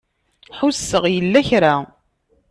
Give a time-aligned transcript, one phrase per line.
[0.57, 1.75] Ḥusseɣ yella kra.